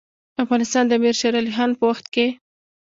افغانستان 0.43 0.83
د 0.87 0.91
امیر 0.99 1.15
شیرعلي 1.21 1.51
خان 1.57 1.71
په 1.79 1.83
وخت 1.89 2.05
کې. 2.13 2.27